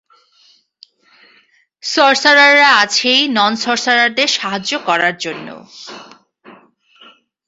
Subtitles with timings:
[1.83, 5.47] সর্সারাররা আছেই নন-সর্সারারদের সাহায্য করার জন্য।